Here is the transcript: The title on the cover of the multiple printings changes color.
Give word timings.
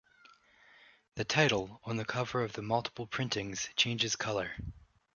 The 1.13 1.23
title 1.25 1.79
on 1.83 1.97
the 1.97 2.05
cover 2.05 2.41
of 2.43 2.53
the 2.53 2.63
multiple 2.63 3.05
printings 3.05 3.69
changes 3.75 4.15
color. 4.15 4.55